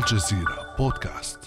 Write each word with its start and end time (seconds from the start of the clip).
الجزيرة 0.00 0.74
بودكاست. 0.78 1.38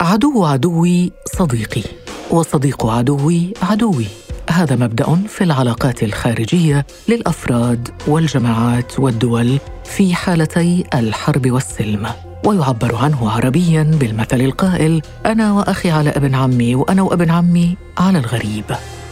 عدو 0.00 0.44
عدوي 0.44 1.12
صديقي 1.38 1.82
وصديق 2.30 2.86
عدوي 2.86 3.52
عدوي. 3.62 4.06
هذا 4.50 4.76
مبدأ 4.76 5.14
في 5.28 5.44
العلاقات 5.44 6.02
الخارجية 6.02 6.86
للأفراد 7.08 7.88
والجماعات 8.06 9.00
والدول 9.00 9.58
في 9.84 10.14
حالتي 10.14 10.84
الحرب 10.94 11.50
والسلم. 11.50 12.06
ويعبر 12.44 12.96
عنه 12.96 13.30
عربيا 13.30 13.82
بالمثل 13.82 14.40
القائل 14.40 15.02
أنا 15.26 15.52
وأخي 15.52 15.90
على 15.90 16.10
أبن 16.10 16.34
عمي 16.34 16.74
وأنا 16.74 17.02
وأبن 17.02 17.30
عمي 17.30 17.76
على 17.98 18.18
الغريب. 18.18 18.64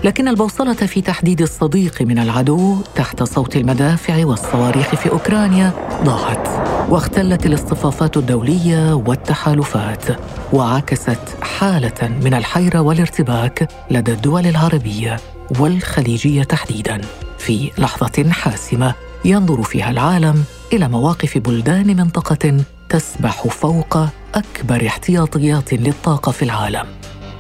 لكن 0.05 0.29
البوصلة 0.29 0.75
في 0.75 1.01
تحديد 1.01 1.43
الصديق 1.43 2.03
من 2.03 2.19
العدو 2.19 2.77
تحت 2.95 3.23
صوت 3.23 3.57
المدافع 3.57 4.27
والصواريخ 4.27 4.95
في 4.95 5.11
أوكرانيا 5.11 5.73
ضاعت 6.03 6.49
واختلت 6.91 7.47
الاصطفافات 7.47 8.17
الدولية 8.17 8.95
والتحالفات 8.95 10.05
وعكست 10.53 11.37
حالة 11.43 12.09
من 12.25 12.35
الحيرة 12.35 12.81
والارتباك 12.81 13.69
لدى 13.91 14.13
الدول 14.13 14.47
العربية 14.47 15.17
والخليجية 15.61 16.43
تحديدا 16.43 17.01
في 17.39 17.71
لحظة 17.79 18.31
حاسمة 18.31 18.95
ينظر 19.25 19.63
فيها 19.63 19.91
العالم 19.91 20.45
إلى 20.73 20.89
مواقف 20.89 21.39
بلدان 21.39 21.97
منطقة 21.97 22.65
تسبح 22.89 23.47
فوق 23.47 23.99
أكبر 24.35 24.87
احتياطيات 24.87 25.75
للطاقة 25.75 26.33
في 26.33 26.43
العالم. 26.43 26.87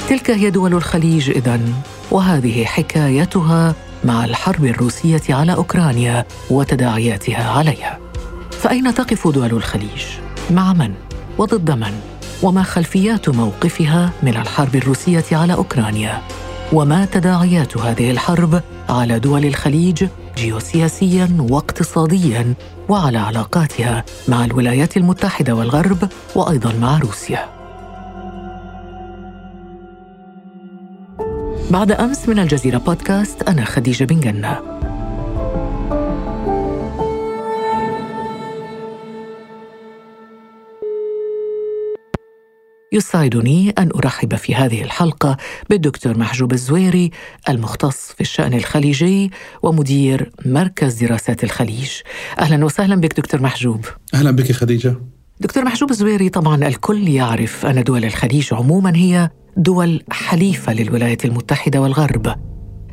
تلك 0.08 0.30
هي 0.30 0.50
دول 0.50 0.74
الخليج 0.74 1.30
إذن. 1.30 1.72
وهذه 2.10 2.64
حكايتها 2.64 3.74
مع 4.04 4.24
الحرب 4.24 4.64
الروسية 4.64 5.22
على 5.30 5.54
أوكرانيا 5.54 6.24
وتداعياتها 6.50 7.50
عليها. 7.50 7.98
فأين 8.50 8.94
تقف 8.94 9.28
دول 9.28 9.50
الخليج؟ 9.50 10.04
مع 10.50 10.72
من؟ 10.72 10.94
وضد 11.38 11.70
من؟ 11.70 11.92
وما 12.42 12.62
خلفيات 12.62 13.28
موقفها 13.28 14.10
من 14.22 14.36
الحرب 14.36 14.76
الروسية 14.76 15.24
على 15.32 15.54
أوكرانيا؟ 15.54 16.22
وما 16.72 17.04
تداعيات 17.04 17.76
هذه 17.76 18.10
الحرب 18.10 18.62
على 18.88 19.18
دول 19.18 19.44
الخليج 19.44 20.06
جيوسياسيا 20.36 21.36
واقتصاديا 21.50 22.54
وعلى 22.88 23.18
علاقاتها 23.18 24.04
مع 24.28 24.44
الولايات 24.44 24.96
المتحدة 24.96 25.54
والغرب 25.54 26.08
وأيضا 26.34 26.72
مع 26.80 26.98
روسيا؟ 26.98 27.63
بعد 31.74 31.92
أمس 31.92 32.28
من 32.28 32.38
الجزيرة 32.38 32.78
بودكاست 32.78 33.42
أنا 33.42 33.64
خديجة 33.64 34.04
بن 34.04 34.20
جنه 34.20 34.60
يسعدني 42.92 43.70
أن 43.70 43.90
أرحب 43.96 44.34
في 44.34 44.54
هذه 44.54 44.82
الحلقة 44.82 45.36
بالدكتور 45.70 46.18
محجوب 46.18 46.52
الزويري 46.52 47.10
المختص 47.48 48.12
في 48.12 48.20
الشأن 48.20 48.54
الخليجي 48.54 49.30
ومدير 49.62 50.30
مركز 50.44 51.04
دراسات 51.04 51.44
الخليج. 51.44 51.90
أهلا 52.38 52.64
وسهلا 52.64 52.96
بك 52.96 53.16
دكتور 53.16 53.42
محجوب. 53.42 53.84
أهلا 54.14 54.30
بك 54.30 54.52
خديجة. 54.52 54.94
دكتور 55.40 55.64
محجوب 55.64 55.90
الزويري 55.90 56.28
طبعا 56.28 56.66
الكل 56.66 57.08
يعرف 57.08 57.66
أن 57.66 57.82
دول 57.82 58.04
الخليج 58.04 58.54
عموما 58.54 58.96
هي 58.96 59.30
دول 59.56 60.02
حليفة 60.10 60.72
للولايات 60.72 61.24
المتحدة 61.24 61.80
والغرب. 61.80 62.34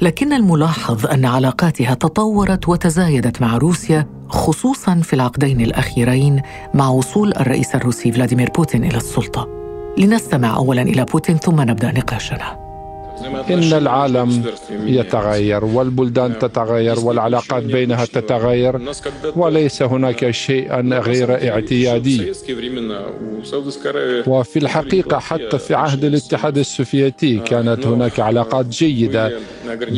لكن 0.02 0.34
الملاحظ 0.34 1.06
أن 1.06 1.26
علاقاتها 1.26 1.94
تطورت 1.94 2.70
وتزايدت 2.70 3.42
مع 3.42 3.58
روسيا 3.58 4.08
خصوصا 4.28 4.96
في 4.96 5.14
العقدين 5.14 5.62
الأخيرين 5.62 6.42
مع 6.74 6.90
وصول 6.90 7.34
الرئيس 7.34 7.76
الروسي 7.76 8.12
فلاديمير 8.12 8.50
بوتين 8.50 8.86
إلى 8.86 8.98
السلطة. 8.98 9.48
لنستمع 9.98 10.56
اولا 10.56 10.82
إلى 10.82 11.06
بوتين 11.06 11.38
ثم 11.38 11.62
نبدأ 11.62 11.92
نقاشنا 11.92 12.61
إن 13.50 13.74
العالم 13.74 14.44
يتغير 14.86 15.66
والبلدان 15.66 16.40
تتغير 16.40 17.00
والعلاقات 17.00 17.64
بينها 17.64 18.06
تتغير 18.06 18.80
وليس 19.36 19.82
هناك 19.82 20.32
شيء 20.32 20.74
غير 21.00 21.50
اعتيادي. 21.52 22.32
وفي 24.28 24.60
الحقيقة 24.60 25.20
حتى 25.20 25.58
في 25.58 25.76
عهد 25.76 26.04
الاتحاد 26.04 26.58
السوفيتي 26.58 27.38
كانت 27.40 27.88
هناك 27.88 28.20
علاقات 28.20 28.66
جيدة 28.66 29.32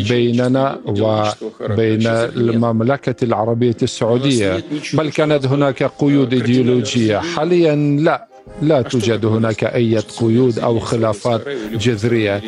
بيننا 0.10 0.80
وبين 0.86 2.08
المملكة 2.08 3.24
العربية 3.24 3.78
السعودية. 3.84 4.64
بل 4.94 5.10
كانت 5.10 5.46
هناك 5.46 5.84
قيود 5.84 6.34
إيديولوجية. 6.34 7.18
حاليا 7.18 7.76
لا. 7.76 8.33
لا 8.68 8.82
توجد 8.82 9.26
هناك 9.26 9.64
أي 9.64 9.98
قيود 9.98 10.60
أو 10.60 10.80
خلافات 10.80 11.42
جذرية. 11.74 12.42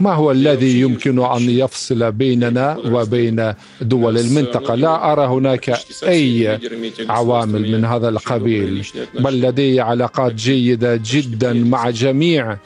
ما 0.00 0.12
هو 0.14 0.30
الذي 0.30 0.80
يمكن 0.80 1.24
أن 1.24 1.50
يفصل 1.50 2.12
بيننا 2.12 2.76
وبين 2.86 3.54
دول 3.80 4.18
المنطقة؟ 4.18 4.74
لا 4.74 5.12
أرى 5.12 5.26
هناك 5.26 5.78
أي 6.08 6.58
عوامل 7.08 7.72
من 7.72 7.84
هذا 7.84 8.08
القبيل. 8.08 8.86
بل 9.20 9.40
لدي 9.40 9.80
علاقات 9.80 10.34
جيدة 10.34 11.00
جدا 11.04 11.52
مع 11.52 11.90
جميع 11.90 12.56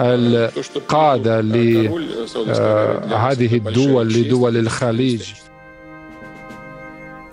القادة 0.00 1.40
لهذه 3.10 3.56
الدول 3.56 4.08
لدول 4.08 4.56
الخليج. 4.56 5.22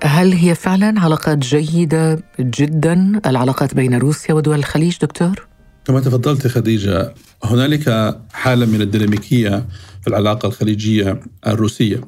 هل 0.03 0.33
هي 0.33 0.55
فعلا 0.55 0.99
علاقات 0.99 1.37
جيدة 1.37 2.23
جدا؟ 2.39 3.21
العلاقات 3.25 3.73
بين 3.73 3.95
روسيا 3.95 4.33
ودول 4.33 4.59
الخليج 4.59 4.97
دكتور؟ 5.01 5.47
كما 5.85 5.99
تفضلت 5.99 6.47
خديجة 6.47 7.13
هنالك 7.43 8.15
حالة 8.33 8.65
من 8.65 8.81
الديناميكية 8.81 9.65
في 10.01 10.07
العلاقة 10.07 10.47
الخليجية 10.47 11.19
الروسية. 11.47 12.01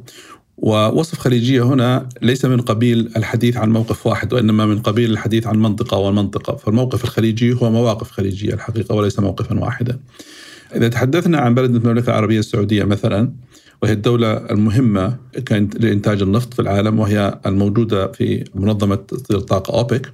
ووصف 0.58 1.20
خليجية 1.20 1.64
هنا 1.64 2.10
ليس 2.22 2.46
من 2.46 2.62
قبيل 2.62 3.12
الحديث 3.18 3.58
عن 3.58 3.70
موقف 3.70 4.08
واحد 4.08 4.34
وإنما 4.34 4.66
من 4.66 4.80
قبيل 4.80 5.12
الحديث 5.12 5.48
عن 5.48 5.58
منطقة 5.58 5.98
والمنطقة. 5.98 6.56
فالموقف 6.56 7.04
الخليجي 7.04 7.54
هو 7.54 7.72
مواقف 7.72 8.12
خليجية 8.12 8.54
الحقيقة 8.54 8.96
وليس 8.96 9.20
موقفا 9.20 9.60
واحدا. 9.60 10.00
إذا 10.76 10.88
تحدثنا 10.88 11.40
عن 11.40 11.56
بلد 11.56 11.76
المملكة 11.76 12.10
العربية 12.10 12.40
السعودية 12.40 12.84
مثلا 12.84 13.32
وهي 13.81 13.91
الدولة 13.91 14.34
المهمة 14.34 15.17
لإنتاج 15.51 16.22
النفط 16.22 16.53
في 16.53 16.62
العالم 16.62 17.00
وهي 17.00 17.40
الموجودة 17.45 18.12
في 18.12 18.44
منظمة 18.56 19.00
الطاقة 19.31 19.79
أوبك. 19.79 20.13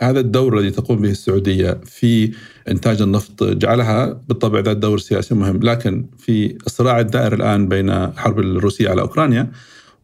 هذا 0.00 0.20
الدور 0.20 0.58
الذي 0.58 0.70
تقوم 0.70 0.98
به 0.98 1.10
السعودية 1.10 1.80
في 1.86 2.32
إنتاج 2.68 3.02
النفط 3.02 3.44
جعلها 3.44 4.20
بالطبع 4.28 4.60
ذات 4.60 4.76
دور 4.76 4.98
سياسي 4.98 5.34
مهم 5.34 5.60
لكن 5.62 6.06
في 6.18 6.56
الصراع 6.66 7.00
الدائر 7.00 7.32
الآن 7.32 7.68
بين 7.68 7.90
الحرب 7.90 8.38
الروسية 8.38 8.88
على 8.88 9.00
أوكرانيا 9.00 9.50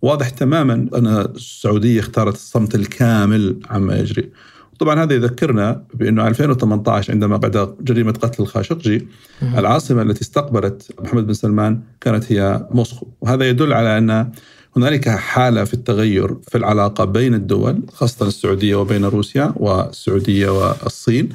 واضح 0.03 0.29
تماما 0.29 0.75
أن 0.75 1.07
السعودية 1.07 2.01
اختارت 2.01 2.35
الصمت 2.35 2.75
الكامل 2.75 3.61
عما 3.71 3.99
يجري. 3.99 4.31
طبعا 4.79 5.03
هذا 5.03 5.15
يذكرنا 5.15 5.83
بأنه 5.95 6.29
2018 6.29 7.13
عندما 7.13 7.37
بدا 7.37 7.75
جريمة 7.81 8.13
قتل 8.13 8.43
الخاشقجي 8.43 9.09
العاصمة 9.43 10.03
التي 10.03 10.23
استقبلت 10.23 10.93
محمد 11.01 11.27
بن 11.27 11.33
سلمان 11.33 11.81
كانت 12.01 12.33
هي 12.33 12.67
موسكو. 12.71 13.07
وهذا 13.21 13.49
يدل 13.49 13.73
على 13.73 13.99
أن 13.99 14.31
هنالك 14.77 15.09
حالة 15.09 15.65
في 15.65 15.75
التغير 15.75 16.37
في 16.49 16.59
العلاقة 16.59 17.05
بين 17.05 17.35
الدول 17.35 17.83
خاصة 17.93 18.27
السعودية 18.27 18.77
وبين 18.77 19.05
روسيا 19.05 19.53
والسعودية 19.57 20.49
والصين. 20.49 21.29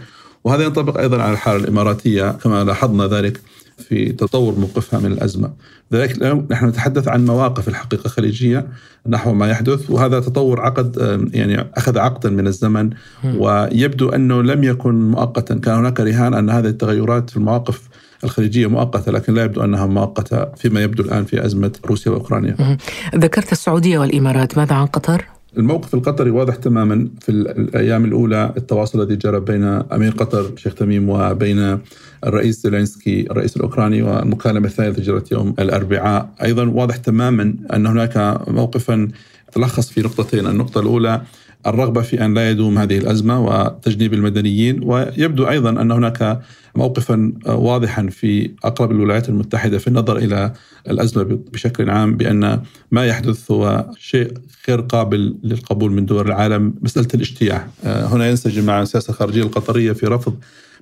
وهذا 0.44 0.63
ينطبق 0.63 1.00
أيضا 1.00 1.22
على 1.22 1.34
الحالة 1.34 1.63
الإماراتية 1.63 2.31
كما 2.31 2.63
لاحظنا 2.63 3.07
ذلك 3.07 3.41
في 3.81 4.12
تطور 4.12 4.59
موقفها 4.59 5.00
من 5.00 5.12
الأزمة. 5.12 5.53
لذلك 5.92 6.24
نحن 6.52 6.66
نتحدث 6.66 7.08
عن 7.08 7.25
مواقف 7.25 7.68
الحقيقة 7.68 8.08
خليجيه 8.08 8.68
نحو 9.08 9.34
ما 9.34 9.50
يحدث 9.50 9.90
وهذا 9.90 10.19
تطور 10.19 10.62
عقد 10.62 10.97
يعني 11.34 11.68
أخذ 11.78 11.97
عقدا 11.97 12.30
من 12.30 12.47
الزمن 12.47 12.90
ويبدو 13.24 14.10
أنه 14.10 14.42
لم 14.42 14.63
يكن 14.63 15.12
مؤقتا، 15.12 15.56
كان 15.56 15.75
هناك 15.75 16.00
رهان 16.00 16.33
أن 16.33 16.50
هذه 16.50 16.68
التغيرات 16.68 17.30
في 17.30 17.38
المواقف 17.38 17.81
الخليجية 18.24 18.68
مؤقتة 18.68 19.12
لكن 19.12 19.33
لا 19.33 19.44
يبدو 19.44 19.63
أنها 19.63 19.86
مؤقتة 19.86 20.45
فيما 20.45 20.81
يبدو 20.81 21.04
الآن 21.04 21.25
في 21.25 21.45
أزمة 21.45 21.72
روسيا 21.86 22.12
وأوكرانيا. 22.12 22.77
ذكرت 23.16 23.51
السعودية 23.51 24.00
والإمارات، 24.00 24.57
ماذا 24.57 24.75
عن 24.75 24.86
قطر؟ 24.86 25.25
الموقف 25.57 25.94
القطري 25.94 26.30
واضح 26.30 26.56
تماما 26.56 27.07
في 27.21 27.30
الأيام 27.31 28.06
الأولى 28.06 28.53
التواصل 28.57 29.01
الذي 29.01 29.15
جرى 29.15 29.39
بين 29.39 29.63
أمير 29.63 30.12
قطر 30.12 30.51
شيخ 30.57 30.74
تميم 30.74 31.09
وبين 31.09 31.80
الرئيس 32.25 32.63
زيلينسكي 32.63 33.31
الرئيس 33.31 33.57
الأوكراني 33.57 34.01
والمكالمه 34.01 34.68
الثانية 34.68 34.89
التي 34.89 35.01
جرت 35.01 35.31
يوم 35.31 35.53
الأربعاء. 35.59 36.30
أيضا 36.44 36.65
واضح 36.65 36.95
تماما 36.95 37.56
أن 37.74 37.86
هناك 37.86 38.42
موقفا 38.48 39.07
تلخص 39.51 39.89
في 39.89 40.01
نقطتين. 40.01 40.48
النقطة 40.48 40.81
الأولى 40.81 41.21
الرغبة 41.68 42.02
في 42.02 42.25
أن 42.25 42.34
لا 42.34 42.50
يدوم 42.50 42.78
هذه 42.78 42.98
الأزمة 42.98 43.46
وتجنيب 43.46 44.13
المدنيين 44.13 44.84
ويبدو 44.84 45.50
أيضا 45.50 45.69
أن 45.69 45.92
هناك 45.92 46.42
موقفا 46.75 47.34
واضحا 47.46 48.08
في 48.08 48.52
أقرب 48.63 48.92
الولايات 48.92 49.30
المتحدة 49.30 49.78
في 49.78 49.88
النظر 49.88 50.18
إلى 50.18 50.54
الأزمة 50.90 51.24
بشكل 51.54 51.90
عام 51.90 52.18
بأن 52.18 52.62
ما 52.92 53.06
يحدث 53.06 53.52
هو 53.52 53.86
شيء 53.98 54.34
غير 54.69 54.81
قابل 54.81 55.36
للقبول 55.44 55.92
من 55.92 56.06
دول 56.06 56.28
العالم. 56.28 56.74
مسألة 56.81 57.08
الاجتياح 57.13 57.68
هنا 57.84 58.30
ينسجم 58.30 58.66
مع 58.66 58.81
السياسة 58.81 59.12
الخارجية 59.12 59.44
القطرية 59.44 59.92
في 59.92 60.06
رفض 60.06 60.36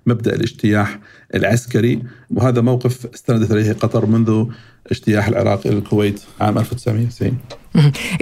مبدأ 0.09 0.35
الاجتياح 0.35 0.99
العسكري 1.35 2.03
وهذا 2.31 2.61
موقف 2.61 3.05
استندت 3.13 3.51
اليه 3.51 3.73
قطر 3.73 4.05
منذ 4.05 4.45
اجتياح 4.91 5.27
العراق 5.27 5.67
إلى 5.67 5.77
الكويت 5.77 6.21
عام 6.41 6.57
1990 6.57 7.37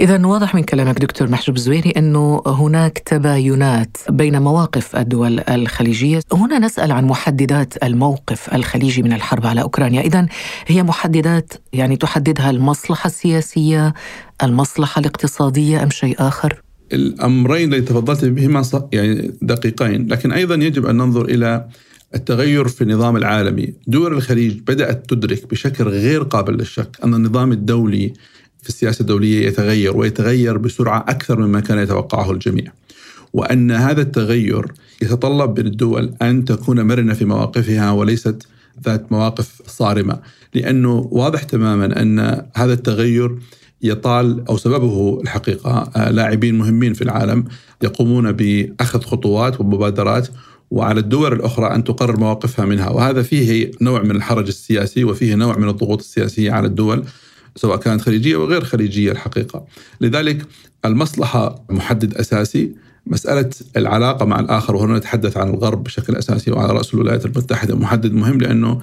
إذا 0.00 0.26
واضح 0.26 0.54
من 0.54 0.62
كلامك 0.62 0.98
دكتور 0.98 1.28
محجوب 1.28 1.56
الزويري 1.56 1.90
أنه 1.90 2.42
هناك 2.46 2.98
تباينات 2.98 3.96
بين 4.08 4.42
مواقف 4.42 4.96
الدول 4.96 5.40
الخليجية. 5.40 6.20
هنا 6.32 6.58
نسأل 6.58 6.92
عن 6.92 7.04
محددات 7.04 7.84
الموقف 7.84 8.54
الخليجي 8.54 9.02
من 9.02 9.12
الحرب 9.12 9.46
على 9.46 9.62
أوكرانيا. 9.62 10.00
إذا 10.00 10.26
هي 10.66 10.82
محددات 10.82 11.52
يعني 11.72 11.96
تحددها 11.96 12.50
المصلحة 12.50 13.06
السياسية 13.06 13.94
المصلحة 14.42 15.00
الاقتصادية 15.00 15.82
أم 15.82 15.90
شيء 15.90 16.16
آخر؟ 16.18 16.62
الأمرين 16.92 17.74
الذي 17.74 17.82
تفضلت 17.82 18.24
بهما 18.24 18.62
يعني 18.92 19.34
دقيقين، 19.42 20.08
لكن 20.08 20.32
أيضا 20.32 20.54
يجب 20.54 20.86
أن 20.86 20.96
ننظر 20.96 21.24
إلى 21.24 21.68
التغير 22.14 22.68
في 22.68 22.82
النظام 22.82 23.16
العالمي، 23.16 23.74
دول 23.86 24.12
الخليج 24.12 24.58
بدأت 24.66 25.10
تدرك 25.10 25.50
بشكل 25.50 25.84
غير 25.84 26.22
قابل 26.22 26.54
للشك 26.54 26.96
أن 27.04 27.14
النظام 27.14 27.52
الدولي 27.52 28.12
في 28.62 28.68
السياسة 28.68 29.02
الدولية 29.02 29.46
يتغير 29.46 29.96
ويتغير 29.96 30.58
بسرعة 30.58 31.04
أكثر 31.08 31.40
مما 31.40 31.60
كان 31.60 31.78
يتوقعه 31.78 32.30
الجميع. 32.30 32.72
وأن 33.32 33.70
هذا 33.70 34.00
التغير 34.00 34.72
يتطلب 35.02 35.60
من 35.60 35.66
الدول 35.66 36.14
أن 36.22 36.44
تكون 36.44 36.80
مرنة 36.80 37.14
في 37.14 37.24
مواقفها 37.24 37.90
وليست 37.90 38.46
ذات 38.84 39.12
مواقف 39.12 39.62
صارمة، 39.66 40.20
لأنه 40.54 41.08
واضح 41.12 41.42
تماما 41.42 42.02
أن 42.02 42.42
هذا 42.54 42.72
التغير 42.72 43.38
يطال 43.82 44.44
أو 44.48 44.56
سببه 44.56 45.20
الحقيقة. 45.22 45.90
آه، 45.96 46.10
لاعبين 46.10 46.58
مهمين 46.58 46.94
في 46.94 47.02
العالم 47.02 47.44
يقومون 47.82 48.32
بأخذ 48.32 49.02
خطوات 49.02 49.60
ومبادرات 49.60 50.28
وعلى 50.70 51.00
الدول 51.00 51.32
الأخرى 51.32 51.74
أن 51.74 51.84
تقرر 51.84 52.20
مواقفها 52.20 52.64
منها. 52.64 52.90
وهذا 52.90 53.22
فيه 53.22 53.70
نوع 53.80 54.02
من 54.02 54.16
الحرج 54.16 54.46
السياسي 54.46 55.04
وفيه 55.04 55.34
نوع 55.34 55.58
من 55.58 55.68
الضغوط 55.68 55.98
السياسية 55.98 56.52
على 56.52 56.66
الدول 56.66 57.04
سواء 57.56 57.76
كانت 57.76 58.00
خليجية 58.00 58.36
وغير 58.36 58.64
خليجية 58.64 59.12
الحقيقة. 59.12 59.64
لذلك 60.00 60.46
المصلحة 60.84 61.64
محدد 61.70 62.14
أساسي. 62.14 62.72
مسألة 63.06 63.50
العلاقة 63.76 64.24
مع 64.24 64.40
الآخر 64.40 64.76
وهنا 64.76 64.98
نتحدث 64.98 65.36
عن 65.36 65.48
الغرب 65.50 65.84
بشكل 65.84 66.16
أساسي 66.16 66.50
وعلى 66.50 66.72
رأس 66.72 66.94
الولايات 66.94 67.26
المتحدة 67.26 67.76
محدد 67.76 68.12
مهم 68.12 68.40
لأنه 68.40 68.80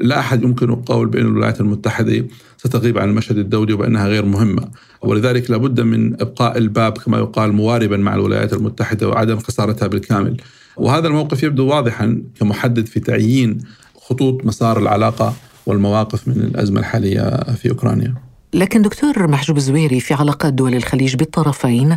لا 0.00 0.18
أحد 0.18 0.42
يمكن 0.42 0.70
القول 0.70 1.08
بأن 1.08 1.26
الولايات 1.26 1.60
المتحدة 1.60 2.26
ستغيب 2.56 2.98
عن 2.98 3.08
المشهد 3.08 3.38
الدولي 3.38 3.72
وبأنها 3.72 4.08
غير 4.08 4.24
مهمة. 4.24 4.68
ولذلك 5.02 5.50
لابد 5.50 5.80
من 5.80 6.20
إبقاء 6.20 6.58
الباب 6.58 6.98
كما 6.98 7.18
يقال 7.18 7.52
مواربا 7.52 7.96
مع 7.96 8.14
الولايات 8.14 8.52
المتحدة 8.52 9.08
وعدم 9.08 9.38
خسارتها 9.38 9.88
بالكامل. 9.88 10.36
وهذا 10.76 11.08
الموقف 11.08 11.42
يبدو 11.42 11.66
واضحا 11.66 12.22
كمحدد 12.40 12.86
في 12.86 13.00
تعيين 13.00 13.58
خطوط 14.00 14.46
مسار 14.46 14.78
العلاقة 14.78 15.34
والمواقف 15.66 16.28
من 16.28 16.34
الأزمة 16.34 16.80
الحالية 16.80 17.54
في 17.54 17.70
أوكرانيا. 17.70 18.14
لكن 18.54 18.82
دكتور 18.82 19.26
محجوب 19.26 19.56
الزويري 19.56 20.00
في 20.00 20.14
علاقات 20.14 20.52
دول 20.52 20.74
الخليج 20.74 21.16
بالطرفين 21.16 21.96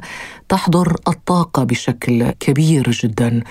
تحضر 0.49 0.95
الطاقة 1.07 1.63
بشكل 1.63 2.31
كبير 2.31 2.91
جدا. 2.91 3.43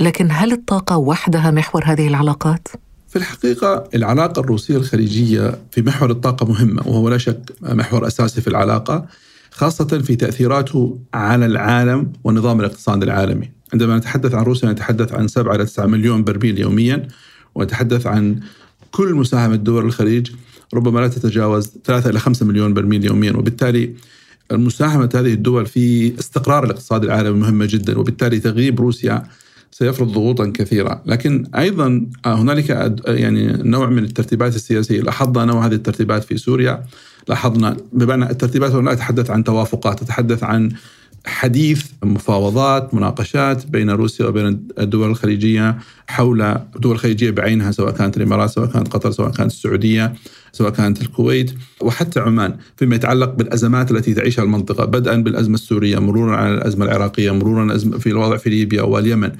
لكن 0.00 0.28
هل 0.30 0.52
الطاقة 0.52 0.96
وحدها 0.96 1.50
محور 1.50 1.82
هذه 1.84 2.08
العلاقات؟ 2.08 2.68
في 3.10 3.16
الحقيقة 3.16 3.88
العلاقة 3.94 4.40
الروسية 4.40 4.76
الخليجية 4.76 5.58
في 5.70 5.82
محور 5.82 6.10
الطاقة 6.10 6.46
مهمة 6.46 6.88
وهو 6.88 7.08
لا 7.08 7.18
شك 7.18 7.52
محور 7.62 8.06
أساسي 8.06 8.40
في 8.40 8.48
العلاقة 8.48 9.06
خاصة 9.50 9.84
في 9.84 10.16
تأثيراته 10.16 10.98
على 11.14 11.46
العالم 11.46 12.12
والنظام 12.24 12.60
الاقتصادي 12.60 13.04
العالمي. 13.04 13.50
عندما 13.72 13.98
نتحدث 13.98 14.34
عن 14.34 14.42
روسيا 14.44 14.72
نتحدث 14.72 15.12
عن 15.12 15.28
7 15.28 15.54
إلى 15.54 15.64
9 15.64 15.86
مليون 15.86 16.24
برميل 16.24 16.58
يوميا 16.58 17.08
ونتحدث 17.54 18.06
عن 18.06 18.40
كل 18.90 19.14
مساهمة 19.14 19.56
دول 19.56 19.84
الخليج 19.84 20.30
ربما 20.74 21.00
لا 21.00 21.08
تتجاوز 21.08 21.72
3 21.84 22.10
إلى 22.10 22.18
5 22.18 22.46
مليون 22.46 22.74
برميل 22.74 23.04
يوميا. 23.04 23.32
وبالتالي 23.32 23.94
مساهمة 24.52 25.10
هذه 25.14 25.32
الدول 25.32 25.66
في 25.66 26.18
استقرار 26.18 26.64
الاقتصاد 26.64 27.04
العالمي 27.04 27.40
مهمة 27.40 27.66
جدا 27.70 27.98
وبالتالي 27.98 28.40
تغييب 28.40 28.80
روسيا 28.80 29.22
سيفرض 29.70 30.12
ضغوطا 30.12 30.52
كثيرة 30.54 31.02
لكن 31.06 31.46
أيضا 31.56 32.06
هنالك 32.26 32.70
يعني 33.06 33.52
نوع 33.62 33.88
من 33.88 34.04
الترتيبات 34.04 34.54
السياسية. 34.56 35.00
لاحظنا 35.00 35.44
نوع 35.44 35.66
هذه 35.66 35.74
الترتيبات 35.74 36.24
في 36.24 36.38
سوريا. 36.38 36.84
لاحظنا 37.28 37.76
بمعنى 37.92 38.30
الترتيبات 38.30 38.72
لا 38.72 38.92
أتحدث 38.92 39.30
عن 39.30 39.44
توافقات 39.44 40.02
أتحدث 40.02 40.44
عن 40.44 40.70
حديث 41.26 41.84
مفاوضات 42.02 42.94
مناقشات 42.94 43.66
بين 43.66 43.90
روسيا 43.90 44.26
وبين 44.26 44.68
الدول 44.78 45.10
الخليجية 45.10 45.78
حول 46.08 46.42
الدول 46.42 46.92
الخليجية 46.92 47.30
بعينها 47.30 47.70
سواء 47.70 47.90
كانت 47.92 48.16
الإمارات 48.16 48.50
سواء 48.50 48.66
كانت 48.66 48.88
قطر 48.88 49.10
سواء 49.10 49.30
كانت 49.30 49.50
السعودية 49.50 50.14
سواء 50.52 50.70
كانت 50.70 51.02
الكويت 51.02 51.54
وحتى 51.80 52.20
عمان 52.20 52.56
فيما 52.76 52.96
يتعلق 52.96 53.34
بالأزمات 53.34 53.90
التي 53.90 54.14
تعيشها 54.14 54.42
المنطقة 54.42 54.84
بدءا 54.84 55.16
بالأزمة 55.16 55.54
السورية 55.54 55.98
مرورا 55.98 56.36
على 56.36 56.54
الأزمة 56.54 56.84
العراقية 56.84 57.30
مرورا 57.30 57.78
في 57.78 58.06
الوضع 58.06 58.36
في 58.36 58.50
ليبيا 58.50 58.82
واليمن. 58.82 59.32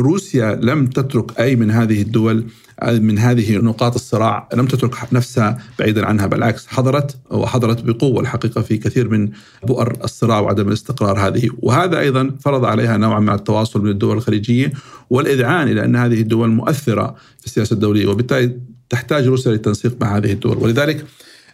روسيا 0.00 0.54
لم 0.62 0.86
تترك 0.86 1.40
أي 1.40 1.56
من 1.56 1.70
هذه 1.70 2.02
الدول 2.02 2.44
من 2.84 3.18
هذه 3.18 3.56
نقاط 3.56 3.94
الصراع 3.94 4.48
لم 4.54 4.66
تترك 4.66 4.94
نفسها 5.12 5.58
بعيدا 5.78 6.06
عنها 6.06 6.26
بالعكس 6.26 6.66
حضرت 6.66 7.16
وحضرت 7.30 7.84
بقوة 7.84 8.20
الحقيقة 8.20 8.60
في 8.60 8.76
كثير 8.76 9.08
من 9.08 9.30
بؤر 9.66 9.96
الصراع 10.04 10.40
وعدم 10.40 10.68
الاستقرار 10.68 11.18
هذه. 11.18 11.50
وهذا 11.58 11.98
أيضا 11.98 12.36
فرض 12.40 12.64
عليها 12.64 12.96
نوعا 12.96 13.20
من 13.20 13.28
التواصل 13.28 13.82
من 13.82 13.90
الدول 13.90 14.16
الخليجية 14.16 14.72
والإذعان 15.10 15.68
إلى 15.68 15.84
أن 15.84 15.96
هذه 15.96 16.20
الدول 16.20 16.48
مؤثرة 16.48 17.16
في 17.40 17.46
السياسة 17.46 17.74
الدولية 17.74 18.06
وبالتالي 18.06 18.60
تحتاج 18.90 19.26
روسيا 19.26 19.52
للتنسيق 19.52 19.96
مع 20.00 20.16
هذه 20.16 20.32
الدول. 20.32 20.58
ولذلك 20.58 21.06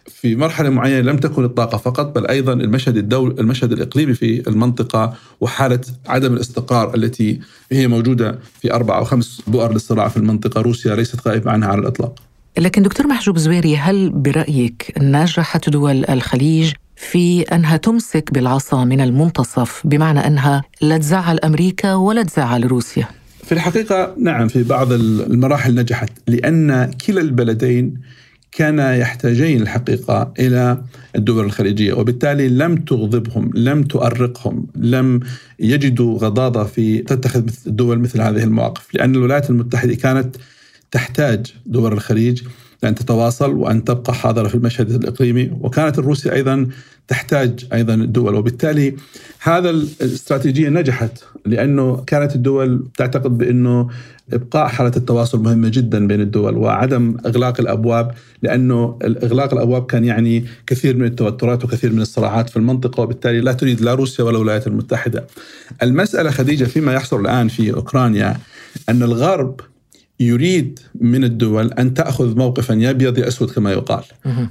في 0.07 0.35
مرحلة 0.35 0.69
معينة 0.69 1.11
لم 1.11 1.17
تكن 1.17 1.43
الطاقة 1.43 1.77
فقط 1.77 2.15
بل 2.15 2.27
أيضا 2.27 2.53
المشهد 2.53 2.97
الدول 2.97 3.35
المشهد 3.39 3.71
الإقليمي 3.71 4.13
في 4.13 4.49
المنطقة 4.49 5.13
وحالة 5.41 5.79
عدم 6.07 6.33
الاستقرار 6.33 6.95
التي 6.95 7.39
هي 7.71 7.87
موجودة 7.87 8.39
في 8.61 8.73
أربع 8.73 8.97
أو 8.97 9.03
خمس 9.03 9.41
بؤر 9.47 9.73
للصراع 9.73 10.07
في 10.07 10.17
المنطقة 10.17 10.61
روسيا 10.61 10.95
ليست 10.95 11.27
غائبة 11.27 11.51
عنها 11.51 11.69
على 11.69 11.81
الإطلاق. 11.81 12.19
لكن 12.57 12.81
دكتور 12.81 13.07
محجوب 13.07 13.37
زويري 13.37 13.77
هل 13.77 14.09
برأيك 14.09 14.93
نجحت 14.97 15.69
دول 15.69 16.05
الخليج 16.05 16.73
في 16.95 17.41
أنها 17.41 17.77
تمسك 17.77 18.33
بالعصا 18.33 18.85
من 18.85 19.01
المنتصف 19.01 19.81
بمعنى 19.85 20.27
أنها 20.27 20.63
لا 20.81 20.97
تزعل 20.97 21.39
أمريكا 21.39 21.93
ولا 21.93 22.23
تزعل 22.23 22.71
روسيا؟ 22.71 23.07
في 23.43 23.51
الحقيقة 23.51 24.15
نعم 24.17 24.47
في 24.47 24.63
بعض 24.63 24.91
المراحل 24.91 25.75
نجحت 25.75 26.09
لأن 26.27 26.91
كلا 27.07 27.21
البلدين 27.21 27.97
كانا 28.55 28.95
يحتاجين 28.95 29.61
الحقيقة 29.61 30.33
إلى 30.39 30.81
الدول 31.15 31.45
الخليجية 31.45 31.93
وبالتالي 31.93 32.49
لم 32.49 32.75
تغضبهم، 32.75 33.51
لم 33.55 33.83
تؤرقهم، 33.83 34.67
لم 34.75 35.19
يجدوا 35.59 36.17
غضاضة 36.17 36.63
في 36.63 36.97
تتخذ 36.97 37.49
دول 37.65 37.99
مثل 37.99 38.21
هذه 38.21 38.43
المواقف، 38.43 38.95
لأن 38.95 39.15
الولايات 39.15 39.49
المتحدة 39.49 39.95
كانت 39.95 40.35
تحتاج 40.91 41.53
دول 41.65 41.93
الخليج 41.93 42.41
لأن 42.83 42.95
تتواصل 42.95 43.53
وأن 43.53 43.83
تبقى 43.83 44.13
حاضرة 44.13 44.47
في 44.47 44.55
المشهد 44.55 44.91
الإقليمي 44.91 45.51
وكانت 45.61 45.99
الروسيا 45.99 46.33
أيضا 46.33 46.67
تحتاج 47.07 47.65
أيضا 47.73 47.93
الدول. 47.93 48.35
وبالتالي 48.35 48.95
هذا 49.41 49.69
الاستراتيجية 49.69 50.69
نجحت 50.69 51.23
لأنه 51.45 52.03
كانت 52.07 52.35
الدول 52.35 52.87
تعتقد 52.97 53.37
بأنه 53.37 53.89
إبقاء 54.33 54.67
حالة 54.67 54.91
التواصل 54.97 55.39
مهمة 55.43 55.69
جدا 55.69 56.07
بين 56.07 56.21
الدول 56.21 56.57
وعدم 56.57 57.17
إغلاق 57.25 57.59
الأبواب 57.59 58.11
لأنه 58.41 58.99
إغلاق 59.03 59.53
الأبواب 59.53 59.85
كان 59.85 60.05
يعني 60.05 60.45
كثير 60.67 60.97
من 60.97 61.05
التوترات 61.05 61.63
وكثير 61.65 61.91
من 61.91 62.01
الصراعات 62.01 62.49
في 62.49 62.57
المنطقة 62.57 63.01
وبالتالي 63.01 63.41
لا 63.41 63.53
تريد 63.53 63.81
لا 63.81 63.93
روسيا 63.93 64.23
ولا 64.23 64.37
الولايات 64.37 64.67
المتحدة. 64.67 65.27
المسألة 65.83 66.31
خديجة 66.31 66.63
فيما 66.63 66.93
يحصل 66.93 67.21
الآن 67.21 67.47
في 67.47 67.73
أوكرانيا 67.73 68.37
أن 68.89 69.03
الغرب 69.03 69.59
يريد 70.19 70.79
من 71.01 71.23
الدول 71.23 71.73
أن 71.73 71.93
تأخذ 71.93 72.37
موقفا 72.37 72.73
يا 72.73 72.89
ابيض 72.89 73.17
يا 73.17 73.27
اسود 73.27 73.51
كما 73.51 73.71
يقال. 73.71 74.03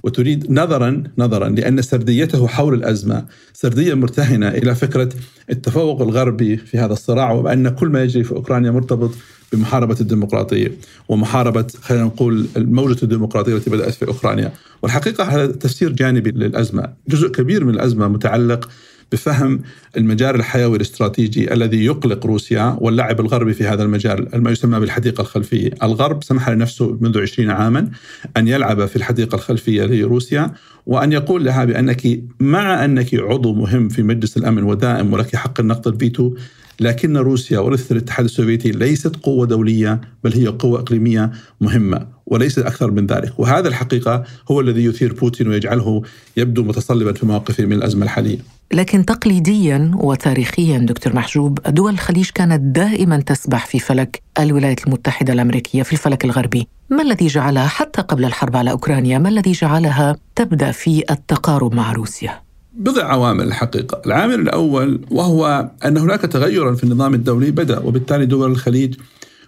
وتريد 0.03 0.51
نظرا 0.53 1.03
نظرا 1.19 1.49
لأن 1.49 1.83
سرديته 1.83 2.47
حول 2.49 2.75
الأزمة 2.75 3.25
سردية 3.53 3.95
مرتهنة 3.95 4.49
إلى 4.49 4.75
فكرة 4.75 5.09
التفوق 5.51 6.03
الغربي 6.03 6.57
في 6.57 6.79
هذا 6.79 6.93
الصراع 6.93 7.33
وان 7.33 7.69
كل 7.69 7.89
ما 7.89 8.03
يجري 8.03 8.25
في 8.25 8.33
أوكرانيا 8.33 8.71
مرتبط 8.71 9.11
بمحاربة 9.53 9.97
الديمقراطية 10.01 10.73
ومحاربة 11.09 11.67
خلينا 11.83 12.05
نقول 12.05 12.47
موجه 12.57 13.03
الديمقراطية 13.03 13.57
التي 13.57 13.71
بدأت 13.71 13.95
في 13.95 14.07
أوكرانيا. 14.07 14.53
والحقيقة 14.83 15.25
هذا 15.25 15.47
تفسير 15.47 15.93
جانبي 15.93 16.31
للأزمة. 16.31 16.93
جزء 17.09 17.29
كبير 17.29 17.65
من 17.65 17.75
الأزمة 17.75 18.09
متعلق 18.09 18.69
بفهم 19.13 19.61
المجال 19.97 20.35
الحيوي 20.35 20.77
الاستراتيجي 20.77 21.53
الذي 21.53 21.85
يقلق 21.85 22.27
روسيا 22.27 22.77
واللعب 22.81 23.21
الغربي 23.21 23.53
في 23.53 23.65
هذا 23.65 23.83
المجال 23.83 24.29
ما 24.35 24.51
يسمى 24.51 24.81
بالحديقة 24.81 25.21
الخلفية. 25.21 25.71
الغرب 25.83 26.25
سمح 26.25 26.49
لنفسه 26.49 26.99
منذ 27.01 27.21
20 27.21 27.51
عاما 27.51 27.91
أن 28.37 28.49
يلعب 28.49 28.87
في 28.87 28.97
الحديقة 28.97 29.35
الخلفية 29.35 29.85
لروسيا 29.85 30.53
وأن 30.87 31.13
يقول 31.13 31.45
لها 31.45 31.65
بأنك 31.65 32.21
مع 32.41 32.85
أنك 32.85 33.15
عضو 33.15 33.55
مهم 33.55 33.89
في 33.89 34.03
مجلس 34.03 34.37
الأمن 34.37 34.63
ودائم 34.63 35.13
ولك 35.13 35.37
حق 35.37 35.61
النقد 35.61 35.87
الفيتو 35.87 36.35
لكن 36.81 37.17
روسيا 37.17 37.59
ورثة 37.59 37.93
الاتحاد 37.93 38.25
السوفيتي 38.25 38.71
ليست 38.71 39.17
قوة 39.17 39.47
دولية 39.47 40.01
بل 40.25 40.33
هي 40.33 40.47
قوة 40.47 40.81
إقليمية 40.81 41.31
مهمة 41.61 42.07
وليس 42.27 42.59
أكثر 42.59 42.91
من 42.91 43.07
ذلك. 43.07 43.39
وهذا 43.39 43.69
الحقيقة 43.69 44.25
هو 44.51 44.61
الذي 44.61 44.85
يثير 44.85 45.13
بوتين 45.13 45.49
ويجعله 45.49 46.03
يبدو 46.37 46.63
متصلبا 46.63 47.13
في 47.13 47.27
موقفه 47.27 47.65
من 47.65 47.73
الأزمة 47.73 48.05
الحالية. 48.05 48.39
لكن 48.73 49.05
تقليديا 49.05 49.91
وتاريخيا 49.95 50.79
دكتور 50.79 51.17
محجوب 51.17 51.59
دول 51.69 51.93
الخليج 51.93 52.31
كانت 52.31 52.77
دائما 52.77 53.21
تسبح 53.21 53.67
في 53.67 53.79
فلك 53.79 54.23
الولايات 54.39 54.87
المتحدة 54.87 55.33
الأمريكية 55.33 55.83
في 55.83 55.93
الفلك 55.93 56.25
الغربي. 56.25 56.69
ما 56.91 57.03
الذي 57.03 57.27
جعلها 57.27 57.67
حتى 57.67 58.03
قبل 58.03 58.25
الحرب 58.25 58.57
على 58.57 58.71
أوكرانيا؟ 58.71 59.19
ما 59.19 59.29
الذي 59.29 59.53
جعلها 59.53 60.17
تبدأ 60.37 60.71
في 60.71 61.05
التقارب 61.11 61.75
مع 61.75 61.93
روسيا؟ 61.93 62.44
بضع 62.77 63.05
عوامل 63.05 63.45
الحقيقة. 63.47 64.03
العامل 64.07 64.35
الأول 64.35 65.01
وهو 65.11 65.71
أن 65.85 65.97
هناك 65.97 66.21
تغيرا 66.21 66.75
في 66.75 66.85
النظام 66.85 67.15
الدولي 67.15 67.51
بدأ 67.51 67.79
وبالتالي 67.79 68.27
دول 68.27 68.51
الخليج 68.51 68.95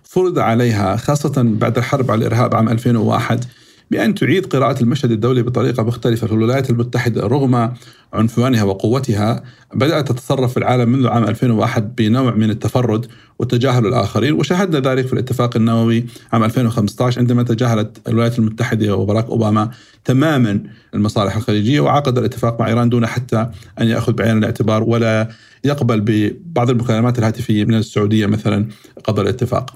فرض 0.05 0.39
عليها 0.39 0.97
خاصة 0.97 1.33
بعد 1.37 1.79
الحرب 1.79 2.11
على 2.11 2.27
الإرهاب 2.27 2.55
عام 2.55 2.69
2001 2.69 3.45
بأن 3.91 4.15
تعيد 4.15 4.47
قراءة 4.47 4.83
المشهد 4.83 5.11
الدولي 5.11 5.43
بطريقة 5.43 5.83
مختلفة 5.83 6.27
في 6.27 6.33
الولايات 6.33 6.71
المتحدة 6.71 7.27
رغم 7.27 7.73
عنفوانها 8.13 8.63
وقوتها 8.63 9.43
بدأت 9.75 10.09
تتصرف 10.09 10.51
في 10.53 10.57
العالم 10.57 10.89
منذ 10.89 11.07
عام 11.09 11.25
2001 11.25 11.97
بنوع 11.97 12.35
من 12.35 12.51
التفرد 12.51 13.07
وتجاهل 13.39 13.87
الآخرين 13.87 14.33
وشاهدنا 14.33 14.91
ذلك 14.91 15.07
في 15.07 15.13
الاتفاق 15.13 15.57
النووي 15.57 16.07
عام 16.33 16.45
2015 16.45 17.21
عندما 17.21 17.43
تجاهلت 17.43 18.09
الولايات 18.09 18.39
المتحدة 18.39 18.97
وبراك 18.97 19.27
أوباما 19.27 19.71
تماما 20.05 20.61
المصالح 20.95 21.37
الخليجية 21.37 21.81
وعقد 21.81 22.19
الاتفاق 22.19 22.61
مع 22.61 22.69
إيران 22.69 22.89
دون 22.89 23.07
حتى 23.07 23.51
أن 23.81 23.87
يأخذ 23.87 24.13
بعين 24.13 24.39
الاعتبار 24.39 24.83
ولا 24.83 25.29
يقبل 25.65 26.01
ببعض 26.01 26.71
المكالمات 26.71 27.19
الهاتفية 27.19 27.65
من 27.65 27.75
السعودية 27.75 28.27
مثلا 28.27 28.67
قبل 29.05 29.23
الاتفاق. 29.23 29.75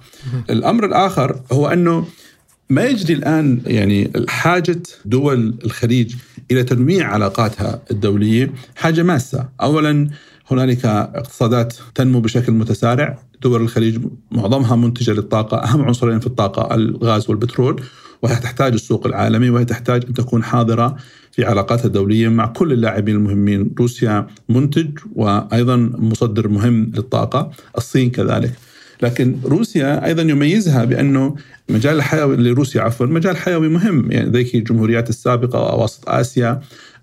الأمر 0.50 0.84
الآخر 0.84 1.40
هو 1.52 1.68
أنه 1.68 2.06
ما 2.70 2.84
يجري 2.84 3.14
الآن 3.14 3.60
يعني 3.66 4.12
حاجة 4.28 4.82
دول 5.04 5.54
الخليج 5.64 6.14
إلى 6.50 6.62
تنويع 6.62 7.08
علاقاتها 7.08 7.82
الدولية؟ 7.90 8.52
حاجة 8.76 9.02
ماسة، 9.02 9.48
اولا 9.60 10.08
هنالك 10.50 10.86
اقتصادات 10.86 11.76
تنمو 11.94 12.20
بشكل 12.20 12.52
متسارع، 12.52 13.18
دول 13.42 13.62
الخليج 13.62 13.98
معظمها 14.30 14.76
منتجة 14.76 15.10
للطاقة، 15.10 15.56
أهم 15.56 15.82
عنصرين 15.82 16.20
في 16.20 16.26
الطاقة 16.26 16.74
الغاز 16.74 17.30
والبترول، 17.30 17.82
وهي 18.22 18.36
تحتاج 18.36 18.72
السوق 18.72 19.06
العالمي 19.06 19.50
وهي 19.50 19.64
تحتاج 19.64 20.04
أن 20.06 20.14
تكون 20.14 20.44
حاضرة 20.44 20.96
في 21.32 21.44
علاقاتها 21.44 21.86
الدولية 21.86 22.28
مع 22.28 22.46
كل 22.46 22.72
اللاعبين 22.72 23.16
المهمين، 23.16 23.74
روسيا 23.78 24.26
منتج 24.48 24.98
وأيضا 25.14 25.76
مصدر 25.98 26.48
مهم 26.48 26.92
للطاقة، 26.94 27.50
الصين 27.78 28.10
كذلك. 28.10 28.52
لكن 29.02 29.36
روسيا 29.44 30.06
أيضا 30.06 30.22
يميزها 30.22 30.84
بأنه 30.84 31.36
مجال 31.68 31.96
الحيوي 31.96 32.36
لروسيا 32.36 32.82
عفوا 32.82 33.06
مجال 33.06 33.36
حيوي 33.36 33.68
مهم. 33.68 34.12
يعني 34.12 34.30
ذيك 34.30 34.54
الجمهوريات 34.54 35.10
السابقة 35.10 35.60
وأواسط 35.60 36.08
آسيا 36.08 36.60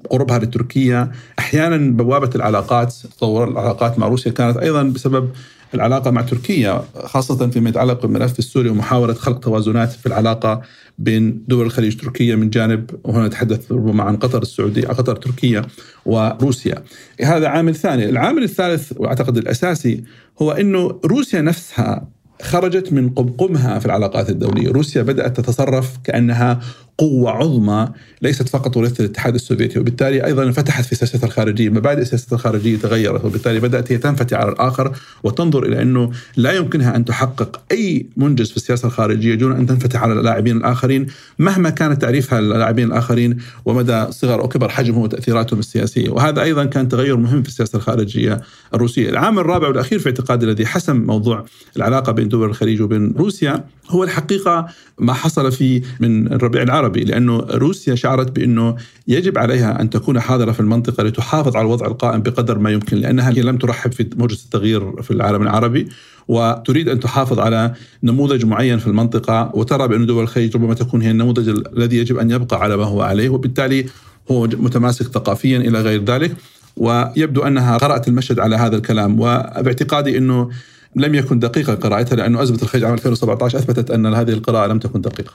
قربها 0.10 0.40
لتركيا 0.40 1.12
أحيانا 1.40 1.92
بوابة 1.92 2.30
العلاقات 2.36 2.94
تطور 2.94 3.48
العلاقات 3.48 4.00
مع 4.00 4.08
روسيا 4.08 4.32
كانت 4.32 4.58
أيضا 4.58 4.84
بسبب 4.84 5.30
العلاقة 5.74 6.12
مع 6.12 6.22
تركيا 6.22 6.84
خاصة 7.04 7.50
فيما 7.50 7.70
يتعلق 7.70 8.06
بالملف 8.06 8.40
السوري 8.40 8.70
ومحاولة 8.70 9.14
خلق 9.14 9.40
توازنات 9.40 9.92
في 9.92 10.06
العلاقة 10.06 10.62
بين 11.00 11.44
دول 11.48 11.66
الخليج 11.66 11.98
تركيا 11.98 12.36
من 12.36 12.50
جانب 12.50 12.90
وهنا 13.04 13.28
نتحدث 13.28 13.72
ربما 13.72 14.04
عن 14.04 14.18
قطر 14.18 14.42
السعودية 14.42 14.88
قطر 14.88 15.16
تركيا 15.16 15.62
وروسيا. 16.06 16.84
هذا 17.24 17.48
عامل 17.48 17.76
ثاني. 17.76 18.10
العامل 18.10 18.44
الثالث 18.44 18.94
وأعتقد 18.98 19.38
الأساسي 19.38 20.04
هو 20.42 20.52
أنه 20.52 21.00
روسيا 21.06 21.42
نفسها 21.42 22.08
خرجت 22.42 22.94
من 22.94 23.10
قمقمها 23.10 23.80
في 23.80 23.86
العلاقات 23.86 24.30
الدولية. 24.30 24.72
روسيا 24.72 25.02
بدأت 25.02 25.38
تتصرف 25.38 25.98
كأنها 26.04 26.60
قوة 26.98 27.32
عظمى 27.32 27.90
ليست 28.22 28.50
فقط 28.50 28.78
ورثة 28.78 29.06
الاتحاد 29.06 29.36
السوفيتي 29.36 29.80
وبالتالي 29.80 30.26
أيضا 30.26 30.44
انفتحت 30.44 30.86
في 30.86 30.96
سياستها 30.96 31.28
الخارجية. 31.28 31.70
مبادئ 31.70 32.04
سياستها 32.04 32.36
الخارجية 32.36 32.78
تغيرت 32.78 33.26
وبالتالي 33.26 33.60
بدأت 33.60 33.92
هي 33.92 33.98
تنفتح 33.98 34.38
على 34.38 34.52
الآخر 34.52 34.96
وتنظر 35.24 35.66
إلى 35.66 35.82
أنه 35.82 36.12
لا 36.38 36.52
يمكنها 36.52 36.96
أن 36.96 37.06
تحقق 37.06 37.62
أي 37.72 38.06
منجز 38.18 38.50
في 38.52 38.58
السياسة 38.58 38.88
الخارجية 38.88 39.36
دون 39.36 39.52
أن 39.52 39.66
تنفتح 39.66 40.04
على 40.04 40.14
اللاعبين 40.14 40.58
الآخرين 40.58 41.08
مهما 41.40 41.70
كان 41.70 42.00
تعريفها 42.00 42.42
للاعبين 42.42 42.88
الآخرين 42.88 43.38
ومدى 43.66 44.12
صغر 44.12 44.42
أو 44.42 44.48
كبر 44.48 44.70
حجمهم 44.70 45.02
وتأثيراتهم 45.02 45.60
السياسية. 45.60 46.10
وهذا 46.10 46.42
أيضا 46.42 46.66
كان 46.66 46.88
تغير 46.88 47.18
مهم 47.18 47.44
في 47.44 47.50
السياسة 47.50 47.78
الخارجية 47.78 48.42
الروسية. 48.74 49.10
العامل 49.10 49.40
الرابع 49.40 49.68
والأخير 49.68 50.00
في 50.00 50.10
اعتقادي 50.10 50.46
الذي 50.46 50.66
حسم 50.66 50.98
موضوع 50.98 51.46
العلاقة 51.78 52.12
بين 52.12 52.30
دول 52.30 52.50
الخليج 52.50 52.82
وبين 52.82 53.14
روسيا 53.18 53.64
هو 53.90 54.04
الحقيقة 54.04 54.68
ما 55.00 55.14
حصل 55.14 55.52
في 55.52 55.82
من 56.00 56.34
الربيع 56.34 56.62
العربي 56.62 56.87
لأنه 56.96 57.38
روسيا 57.38 57.96
شعرت 57.96 58.32
بأنه 58.32 58.76
يجب 59.08 59.38
عليها 59.38 59.82
أن 59.82 59.90
تكون 59.90 60.20
حاضرة 60.20 60.52
في 60.52 60.60
المنطقة 60.60 61.04
لتحافظ 61.04 61.56
على 61.56 61.66
الوضع 61.66 61.88
القائم 61.88 62.22
بقدر 62.22 62.60
ما 62.60 62.72
يمكن 62.72 62.98
لأنها 62.98 63.32
لم 63.32 63.58
ترحب 63.58 63.92
في 63.92 64.10
موجة 64.16 64.34
التغيير 64.34 65.02
في 65.02 65.12
العالم 65.12 65.42
العربي 65.42 65.88
وتريد 66.28 66.90
أن 66.90 67.00
تحافظ 67.00 67.40
على 67.40 67.74
نموذج 68.04 68.46
معين 68.46 68.80
في 68.80 68.88
المنطقة 68.88 69.52
وترى 69.54 69.88
بأن 69.88 70.06
دول 70.06 70.24
الخليج 70.24 70.56
ربما 70.56 70.74
تكون 70.74 71.02
هي 71.02 71.12
النموذج 71.12 71.50
الذي 71.50 71.98
يجب 71.98 72.18
أن 72.18 72.32
يبقى 72.32 72.62
على 72.62 72.78
ما 72.78 72.84
هو 72.84 73.02
عليه 73.02 73.30
وبالتالي 73.30 73.86
هو 74.32 74.44
متماسك 74.44 75.06
ثقافيا 75.06 75.58
إلى 75.58 75.82
غير 75.82 76.04
ذلك 76.04 76.36
ويبدو 76.78 77.42
أنها 77.42 77.78
قرأت 77.78 78.08
المشهد 78.08 78.40
على 78.40 78.56
هذا 78.56 78.76
الكلام. 78.76 79.20
وباعتقادي 79.20 80.18
أنه 80.18 80.50
لم 80.96 81.16
يكن 81.16 81.40
دقيقة 81.40 81.76
قراءتها 81.76 82.16
لأنه 82.16 82.42
أزمة 82.42 82.60
الخليج 82.62 82.84
عام 82.84 82.94
2017 82.94 83.58
أثبتت 83.58 83.92
أن 83.92 84.06
هذه 84.06 84.30
القراءة 84.30 84.68
لم 84.68 84.80
تكن 84.80 85.02
دقيقة. 85.02 85.34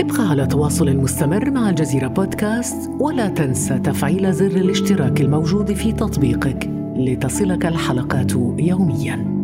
ابقى 0.00 0.28
على 0.28 0.46
تواصل 0.46 0.96
مستمر 0.96 1.50
مع 1.50 1.70
الجزيرة 1.70 2.06
بودكاست 2.08 2.90
ولا 3.00 3.28
تنسى 3.28 3.78
تفعيل 3.78 4.32
زر 4.32 4.46
الاشتراك 4.46 5.20
الموجود 5.20 5.72
في 5.72 5.92
تطبيقك 5.92 6.70
لتصلك 6.96 7.66
الحلقات 7.66 8.32
يومياً. 8.58 9.36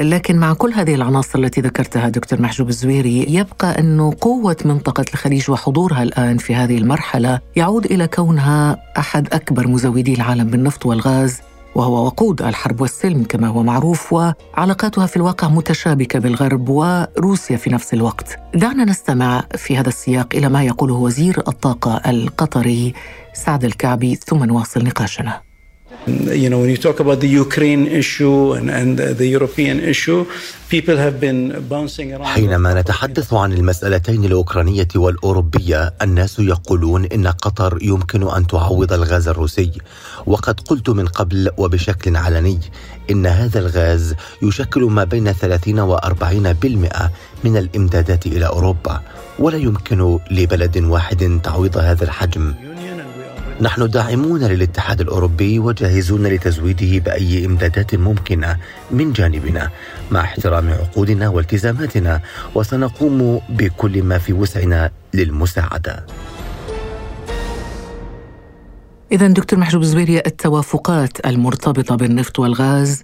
لكن 0.00 0.36
مع 0.38 0.54
كل 0.54 0.72
هذه 0.72 0.94
العناصر 0.94 1.38
التي 1.38 1.60
ذكرتها 1.60 2.08
دكتور 2.08 2.42
محجوب 2.42 2.68
الزويري 2.68 3.34
يبقى 3.34 3.78
أنه 3.78 4.14
قوة 4.20 4.56
منطقة 4.64 5.04
الخليج 5.12 5.50
وحضورها 5.50 6.02
الآن 6.02 6.38
في 6.38 6.54
هذه 6.54 6.78
المرحلة 6.78 7.40
يعود 7.56 7.84
إلى 7.84 8.06
كونها 8.06 8.76
أحد 8.98 9.28
أكبر 9.32 9.68
مزودي 9.68 10.14
العالم 10.14 10.44
بالنفط 10.44 10.86
والغاز. 10.86 11.40
وهو 11.74 12.06
وقود 12.06 12.42
الحرب 12.42 12.80
والسلم 12.80 13.24
كما 13.24 13.48
هو 13.48 13.62
معروف 13.62 14.12
وعلاقاتها 14.12 15.06
في 15.06 15.16
الواقع 15.16 15.48
متشابكة 15.48 16.18
بالغرب 16.18 16.68
وروسيا 16.68 17.56
في 17.56 17.70
نفس 17.70 17.94
الوقت. 17.94 18.38
دعنا 18.54 18.84
نستمع 18.84 19.44
في 19.56 19.76
هذا 19.76 19.88
السياق 19.88 20.26
إلى 20.34 20.48
ما 20.48 20.62
يقوله 20.64 20.94
وزير 20.94 21.38
الطاقة 21.48 21.96
القطري 22.10 22.94
سعد 23.32 23.64
الكعبي 23.64 24.14
ثم 24.14 24.44
نواصل 24.44 24.84
نقاشنا. 24.84 25.51
You 26.06 26.50
know, 26.50 26.58
when 26.58 26.70
you 26.70 26.78
talk 26.78 26.98
about 26.98 27.20
the 27.20 27.28
Ukraine 27.28 27.86
issue 27.86 28.54
and, 28.54 28.68
and 28.70 28.98
the 28.98 29.26
European 29.26 29.78
issue, 29.78 30.26
people 30.68 30.96
have 30.96 31.20
been 31.20 31.68
bouncing 31.68 32.12
around. 32.12 32.26
حينما 32.26 32.80
نتحدث 32.80 33.34
عن 33.34 33.52
المسألتين 33.52 34.24
الأوكرانية 34.24 34.88
والأوروبية 34.96 35.94
الناس 36.02 36.38
يقولون 36.38 37.04
إن 37.04 37.26
قطر 37.26 37.78
يمكن 37.82 38.30
أن 38.30 38.46
تعوض 38.46 38.92
الغاز 38.92 39.28
الروسي. 39.28 39.72
وقد 40.26 40.60
قلت 40.60 40.90
من 40.90 41.06
قبل 41.06 41.50
وبشكل 41.56 42.16
علني 42.16 42.60
إن 43.10 43.26
هذا 43.26 43.58
الغاز 43.58 44.14
يشكل 44.42 44.82
ما 44.82 45.04
بين 45.04 45.32
30 45.32 45.80
و 45.80 45.96
40% 45.96 47.10
من 47.44 47.56
الإمدادات 47.56 48.26
إلى 48.26 48.46
أوروبا. 48.46 49.00
ولا 49.38 49.56
يمكن 49.56 50.18
لبلد 50.30 50.78
واحد 50.78 51.40
تعويض 51.44 51.78
هذا 51.78 52.04
الحجم. 52.04 52.54
نحن 53.62 53.90
داعمون 53.90 54.44
للاتحاد 54.44 55.00
الأوروبي 55.00 55.58
وجاهزون 55.58 56.26
لتزويده 56.26 56.98
بأي 56.98 57.46
إمدادات 57.46 57.94
ممكنة 57.94 58.56
من 58.90 59.12
جانبنا 59.12 59.70
مع 60.10 60.20
احترام 60.20 60.70
عقودنا 60.70 61.28
والتزاماتنا 61.28 62.20
وسنقوم 62.54 63.40
بكل 63.48 64.02
ما 64.02 64.18
في 64.18 64.32
وسعنا 64.32 64.90
للمساعدة. 65.14 66.06
إذا 69.12 69.26
دكتور 69.26 69.58
محجوب 69.58 69.82
زبيري 69.82 70.18
التوافقات 70.18 71.26
المرتبطة 71.26 71.96
بالنفط 71.96 72.38
والغاز 72.38 73.02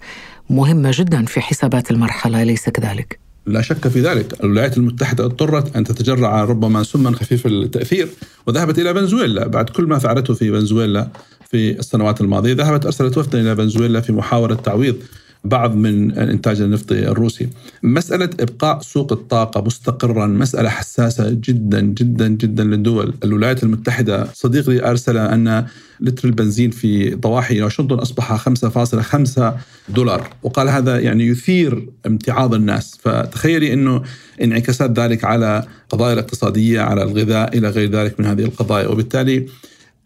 مهمة 0.51 0.91
جدا 0.95 1.25
في 1.25 1.41
حسابات 1.41 1.91
المرحلة 1.91 2.43
أليس 2.43 2.69
كذلك؟ 2.69 3.28
لا 3.49 3.63
شك 3.63 3.89
في 3.89 4.01
ذلك. 4.01 4.45
الولايات 4.45 4.77
المتحدة 4.77 5.25
اضطرت 5.25 5.77
أن 5.77 5.85
تتجرع 5.85 6.45
ربما 6.45 6.83
سما 6.83 7.13
خفيف 7.13 7.47
التأثير 7.47 8.09
وذهبت 8.47 8.79
إلى 8.79 8.95
فنزويلا 8.95 9.47
بعد 9.47 9.71
كل 9.71 9.85
ما 9.85 9.99
فعلته 9.99 10.35
في 10.35 10.51
فنزويلا 10.51 11.09
في 11.51 11.79
السنوات 11.79 12.21
الماضية. 12.21 12.53
ذهبت 12.53 12.85
أرسلت 12.85 13.19
وفدا 13.19 13.41
إلى 13.41 13.57
فنزويلا 13.57 14.01
في 14.01 14.13
محاولة 14.13 14.55
تعويض 14.55 14.97
بعض 15.45 15.75
من 15.75 16.11
الانتاج 16.11 16.61
النفطي 16.61 17.09
الروسي. 17.09 17.49
مسألة 17.83 18.31
إبقاء 18.41 18.81
سوق 18.81 19.13
الطاقة 19.13 19.61
مستقرا 19.61 20.27
مسألة 20.27 20.69
حساسة 20.69 21.31
جدا 21.31 21.81
جدا 21.81 22.29
جدا 22.29 22.65
للدول، 22.65 23.15
الولايات 23.25 23.63
المتحدة 23.63 24.29
صديق 24.35 24.71
لي 24.71 24.91
أرسل 24.91 25.17
أن 25.17 25.67
لتر 26.01 26.29
البنزين 26.29 26.71
في 26.71 27.15
ضواحي 27.15 27.63
واشنطن 27.63 27.99
أصبح 27.99 28.37
5.5 28.37 29.55
دولار، 29.89 30.31
وقال 30.43 30.69
هذا 30.69 30.99
يعني 30.99 31.27
يثير 31.27 31.89
امتعاض 32.07 32.55
الناس، 32.55 32.99
فتخيلي 33.03 33.73
إنه 33.73 34.03
انعكاسات 34.43 34.99
ذلك 34.99 35.25
على 35.25 35.65
قضايا 35.91 36.13
الاقتصادية، 36.13 36.81
على 36.81 37.03
الغذاء 37.03 37.59
إلى 37.59 37.69
غير 37.69 37.91
ذلك 37.91 38.21
من 38.21 38.27
هذه 38.27 38.45
القضايا، 38.45 38.89
وبالتالي 38.89 39.47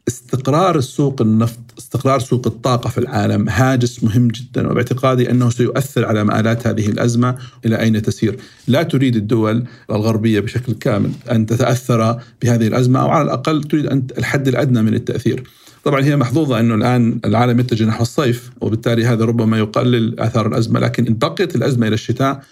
استقرار 0.08 0.78
السوق 0.78 1.22
النفط 1.22 1.58
استقرار 1.78 2.20
سوق 2.20 2.46
الطاقة 2.46 2.90
في 2.90 2.98
العالم 2.98 3.48
هاجس 3.48 4.04
مهم 4.04 4.28
جدا. 4.28 4.70
وباعتقادي 4.70 5.30
أنه 5.30 5.50
سيؤثر 5.50 6.04
على 6.04 6.24
مآلات 6.24 6.66
هذه 6.66 6.88
الأزمة 6.88 7.36
إلى 7.66 7.80
أين 7.80 8.02
تسير. 8.02 8.36
لا 8.68 8.82
تريد 8.82 9.16
الدول 9.16 9.64
الغربية 9.90 10.40
بشكل 10.40 10.72
كامل 10.72 11.10
أن 11.30 11.46
تتأثر 11.46 12.20
بهذه 12.42 12.66
الأزمة 12.66 13.00
أو 13.00 13.08
على 13.08 13.24
الأقل 13.24 13.64
تريد 13.64 13.86
أن 13.86 14.06
الحد 14.18 14.48
الأدنى 14.48 14.82
من 14.82 14.94
التأثير. 14.94 15.44
طبعا 15.84 16.04
هي 16.04 16.16
محظوظة 16.16 16.60
أنه 16.60 16.74
الآن 16.74 17.20
العالم 17.24 17.60
يتجه 17.60 17.84
نحو 17.84 18.02
الصيف 18.02 18.50
وبالتالي 18.60 19.04
هذا 19.04 19.24
ربما 19.24 19.58
يقلل 19.58 20.20
آثار 20.20 20.46
الأزمة 20.46 20.80
لكن 20.80 21.06
إن 21.06 21.14
بقيت 21.14 21.56
الأزمة 21.56 21.86
إلى 21.86 21.94
الشتاء 21.94 22.42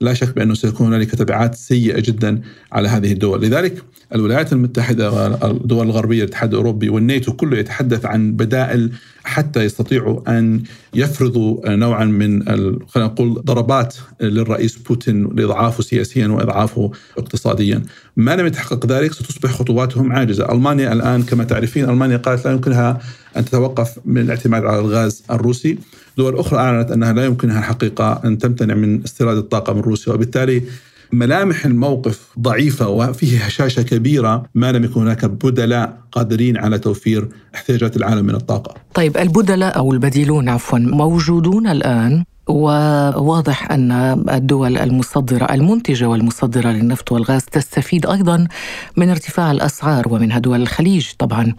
لا 0.00 0.14
شك 0.14 0.34
بأنه 0.34 0.54
سيكون 0.54 0.86
هنالك 0.86 1.10
تبعات 1.10 1.54
سيئة 1.54 2.00
جدا 2.00 2.40
على 2.72 2.88
هذه 2.88 3.12
الدول. 3.12 3.42
لذلك 3.42 3.82
الولايات 4.14 4.52
المتحدة 4.52 5.12
والدول 5.12 5.86
الغربية 5.86 6.24
الاتحاد 6.24 6.50
الأوروبي 6.50 6.88
والناتو 6.88 7.32
كله 7.32 7.58
يتحدث 7.58 8.06
عن 8.06 8.32
بدائل 8.32 8.92
حتى 9.24 9.64
يستطيعوا 9.64 10.38
أن 10.38 10.62
يفرضوا 10.94 11.70
نوعا 11.76 12.04
من 12.04 12.44
خلينا 12.88 13.08
نقول 13.08 13.34
ضربات 13.34 13.94
للرئيس 14.20 14.76
بوتين 14.78 15.24
لإضعافه 15.24 15.82
سياسيا 15.82 16.26
وإضعافه 16.26 16.90
اقتصاديا. 17.18 17.82
ما 18.16 18.36
لم 18.36 18.46
يتحقق 18.46 18.86
ذلك 18.86 19.12
ستصبح 19.12 19.50
خطواتهم 19.50 20.12
عاجزة. 20.12 20.52
ألمانيا 20.52 20.92
الآن 20.92 21.22
كما 21.22 21.44
تعرفين 21.44 21.84
ألمانيا 21.84 22.16
قالت 22.16 22.44
لا 22.44 22.52
يمكنها 22.52 23.00
أن 23.36 23.44
تتوقف 23.44 23.98
من 24.04 24.20
الاعتماد 24.20 24.64
على 24.64 24.78
الغاز 24.78 25.22
الروسي. 25.30 25.78
دول 26.16 26.38
أخرى 26.38 26.58
أعلنت 26.58 26.90
أنها 26.90 27.12
لا 27.12 27.24
يمكنها 27.24 27.58
الحقيقة 27.58 28.20
أن 28.24 28.38
تمتنع 28.38 28.74
من 28.74 29.02
استيراد 29.04 29.36
الطاقة 29.36 29.72
من 29.72 29.80
روسيا 29.80 30.12
وبالتالي 30.12 30.62
ملامح 31.12 31.66
الموقف 31.66 32.28
ضعيفة 32.38 32.88
وفيه 32.88 33.38
هشاشة 33.38 33.82
كبيرة 33.82 34.42
ما 34.54 34.72
لم 34.72 34.84
يكن 34.84 35.00
هناك 35.00 35.24
بدلاء 35.24 35.98
قادرين 36.12 36.56
على 36.56 36.78
توفير 36.78 37.28
احتياجات 37.54 37.96
العالم 37.96 38.26
من 38.26 38.34
الطاقة. 38.34 38.74
طيب 38.94 39.16
البدلاء 39.16 39.76
أو 39.78 39.92
البديلون 39.92 40.48
عفوا 40.48 40.78
موجودون 40.78 41.66
الآن 41.66 42.24
وواضح 42.48 43.70
أن 43.70 43.92
الدول 44.30 44.78
المصدرة 44.78 45.44
المنتجة 45.44 46.08
والمصدرة 46.08 46.68
للنفط 46.68 47.12
والغاز 47.12 47.44
تستفيد 47.44 48.06
أيضا 48.06 48.48
من 48.96 49.08
ارتفاع 49.08 49.50
الأسعار 49.52 50.08
ومنها 50.12 50.38
دول 50.38 50.62
الخليج 50.62 51.06
طبعا. 51.18 51.54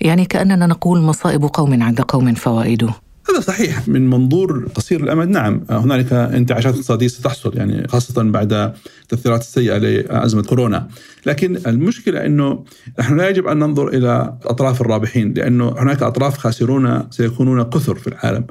يعني 0.00 0.24
كأننا 0.24 0.66
نقول 0.66 1.00
مصائب 1.00 1.44
قوم 1.44 1.82
عند 1.82 2.00
قوم 2.00 2.34
فوائده. 2.34 2.94
هذا 3.40 3.46
صحيح. 3.46 3.88
من 3.88 4.10
منظور 4.10 4.68
قصير 4.74 5.00
الأمد. 5.00 5.28
نعم 5.28 5.64
هنالك 5.70 6.12
انتعاشات 6.12 6.74
اقتصادية 6.74 7.06
ستحصل 7.06 7.56
يعني 7.56 7.88
خاصة 7.88 8.22
بعد 8.22 8.72
التاثيرات 9.02 9.40
السيئة 9.40 9.76
لأزمة 9.76 10.42
كورونا. 10.42 10.88
لكن 11.26 11.56
المشكلة 11.66 12.26
إنه 12.26 12.64
نحن 12.98 13.16
لا 13.16 13.28
يجب 13.28 13.46
أن 13.46 13.58
ننظر 13.58 13.88
إلى 13.88 14.34
أطراف 14.44 14.80
الرابحين 14.80 15.34
لأنه 15.34 15.74
هناك 15.78 16.02
أطراف 16.02 16.38
خاسرون 16.38 17.02
سيكونون 17.10 17.62
كثر 17.62 17.94
في 17.94 18.06
العالم. 18.06 18.44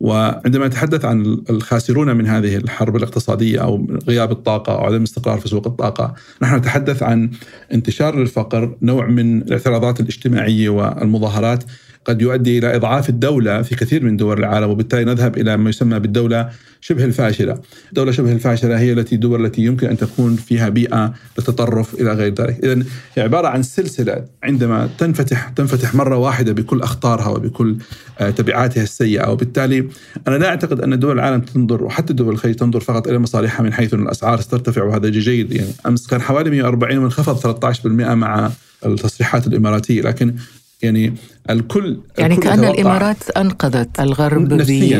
وعندما 0.00 0.66
نتحدث 0.66 1.04
عن 1.04 1.42
الخاسرون 1.50 2.16
من 2.16 2.26
هذه 2.26 2.56
الحرب 2.56 2.96
الاقتصادية 2.96 3.62
أو 3.62 3.98
غياب 4.08 4.32
الطاقة 4.32 4.72
أو 4.72 4.84
عدم 4.84 4.96
الاستقرار 4.96 5.38
في 5.38 5.48
سوق 5.48 5.66
الطاقة، 5.66 6.14
نحن 6.42 6.56
نتحدث 6.56 7.02
عن 7.02 7.30
انتشار 7.72 8.22
الفقر، 8.22 8.76
نوع 8.82 9.06
من 9.06 9.42
الاعتراضات 9.42 10.00
الاجتماعية 10.00 10.68
والمظاهرات 10.68 11.64
قد 12.04 12.22
يؤدي 12.22 12.58
إلى 12.58 12.76
إضعاف 12.76 13.08
الدولة 13.08 13.62
في 13.62 13.74
كثير 13.74 14.04
من 14.04 14.16
دول 14.16 14.38
العالم 14.38 14.70
وبالتالي 14.70 15.04
نذهب 15.04 15.38
إلى 15.38 15.56
ما 15.56 15.70
يسمى 15.70 15.98
بالدولة 15.98 16.50
شبه 16.80 17.04
الفاشلة. 17.04 17.60
الدولة 17.88 18.12
شبه 18.12 18.32
الفاشلة 18.32 18.78
هي 18.78 18.92
التي 18.92 19.14
الدول 19.14 19.46
التي 19.46 19.62
يمكن 19.62 19.88
أن 19.88 19.96
تكون 19.96 20.36
فيها 20.36 20.68
بيئة 20.68 21.14
للتطرف 21.38 21.94
إلى 21.94 22.12
غير 22.12 22.34
ذلك. 22.34 22.64
اذا 22.64 22.84
هي 23.14 23.22
عبارة 23.22 23.48
عن 23.48 23.62
سلسلة 23.62 24.24
عندما 24.42 24.88
تنفتح 24.98 25.48
تنفتح 25.48 25.94
مرة 25.94 26.16
واحدة 26.16 26.52
بكل 26.52 26.82
أخطارها 26.82 27.28
وبكل 27.28 27.76
آه، 28.18 28.30
تبعاتها 28.30 28.82
السيئة 28.82 29.30
وبالتالي 29.30 29.83
أنا 30.28 30.36
لا 30.36 30.48
أعتقد 30.48 30.80
أن 30.80 30.98
دول 30.98 31.12
العالم 31.12 31.40
تنظر 31.40 31.84
وحتى 31.84 32.12
دول 32.12 32.34
الخليج 32.34 32.54
تنظر 32.54 32.80
فقط 32.80 33.08
إلى 33.08 33.18
مصالحها 33.18 33.62
من 33.62 33.72
حيث 33.72 33.94
أن 33.94 34.02
الأسعار 34.02 34.40
سترتفع 34.40 34.82
وهذا 34.82 35.08
جيد. 35.08 35.52
يعني 35.52 35.68
أمس 35.86 36.06
كان 36.06 36.20
حوالي 36.20 36.50
140 36.50 36.98
وانخفض 36.98 37.60
13% 37.84 37.86
مع 37.86 38.50
التصريحات 38.86 39.46
الإماراتية. 39.46 40.02
لكن 40.02 40.34
يعني 40.82 41.14
الكل 41.50 41.98
يعني 42.18 42.34
الكل 42.34 42.48
كأن 42.48 42.64
الإمارات 42.64 43.30
أنقذت 43.30 44.00
الغرب 44.00 44.52
نفسيا 44.52 44.98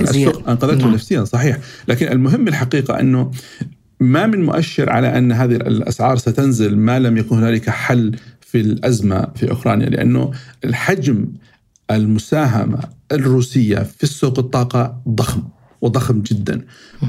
أنقذته 0.49 0.85
نعم. 0.85 0.95
نفسيا 0.95 1.25
صحيح. 1.25 1.59
لكن 1.89 2.13
المهم 2.13 2.49
الحقيقة 2.49 3.01
أنه 3.01 3.31
ما 4.01 4.27
من 4.27 4.45
مؤشر 4.45 4.91
على 4.91 5.19
أن 5.19 5.33
هذه 5.33 5.57
الأسعار 5.57 6.17
ستنزل 6.17 6.77
ما 6.77 6.99
لم 6.99 7.17
يكن 7.17 7.37
هنالك 7.37 7.71
حل 7.71 8.17
في 8.41 8.61
الأزمة 8.61 9.29
في 9.37 9.51
أوكرانيا 9.51 9.87
لأنه 9.87 10.33
الحجم 10.65 11.27
المساهمة 11.91 12.79
الروسية 13.13 13.79
في 13.79 14.03
السوق 14.03 14.39
الطاقة 14.39 14.97
ضخم 15.09 15.43
وضخم 15.81 16.23
جدا. 16.23 16.65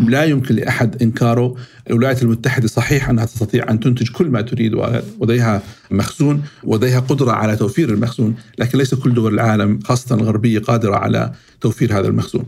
لا 0.08 0.24
يمكن 0.24 0.56
لأحد 0.56 1.02
إنكاره. 1.02 1.56
الولايات 1.90 2.24
المتحدة 2.24 2.68
صحيح 2.68 3.10
أنها 3.10 3.26
تستطيع 3.26 3.70
أن 3.70 3.80
تنتج 3.80 4.10
كل 4.12 4.30
ما 4.30 4.42
تريد 4.42 4.74
ولديها 5.20 5.62
مخزون 5.92 6.44
ولديها 6.64 7.00
قدرة 7.00 7.32
على 7.32 7.56
توفير 7.56 7.90
المخزون 7.90 8.36
لكن 8.60 8.78
ليس 8.78 8.94
كل 8.96 9.14
دول 9.14 9.34
العالم 9.34 9.80
خاصة 9.84 10.16
الغربية 10.16 10.60
قادرة 10.60 10.96
على 10.96 11.32
توفير 11.62 12.00
هذا 12.00 12.08
المخزون. 12.08 12.46